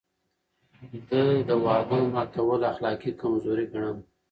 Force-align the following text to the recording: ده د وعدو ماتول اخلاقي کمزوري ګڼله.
ده 1.09 1.23
د 1.49 1.49
وعدو 1.65 1.99
ماتول 2.13 2.61
اخلاقي 2.71 3.11
کمزوري 3.21 3.65
ګڼله. 3.71 4.01